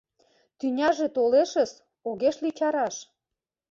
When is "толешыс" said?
1.15-1.71